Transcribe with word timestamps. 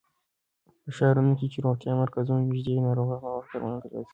په 0.83 0.89
ښارونو 0.97 1.31
کې 1.39 1.47
چې 1.53 1.57
روغتيايي 1.65 1.99
مرکزونه 2.01 2.41
نږدې 2.49 2.71
وي، 2.73 2.85
ناروغان 2.87 3.19
په 3.23 3.29
وخت 3.37 3.49
درملنه 3.51 3.79
ترلاسه 3.83 3.91
کوي. 4.07 4.07